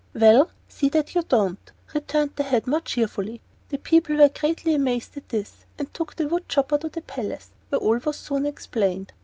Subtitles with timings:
[0.15, 3.39] "Well, see that you don't," returned the head more cheerfully.
[3.69, 7.51] The people were greatly amazed at this, and took the wood chopper to the palace,
[7.69, 9.13] where all was soon explained.